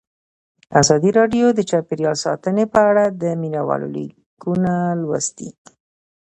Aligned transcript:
ازادي 0.81 1.11
راډیو 1.19 1.45
د 1.53 1.59
چاپیریال 1.69 2.15
ساتنه 2.25 2.63
په 2.73 2.79
اړه 2.89 3.03
د 3.21 3.23
مینه 3.41 3.61
والو 3.67 3.87
لیکونه 3.95 4.73
لوستي. 5.01 5.49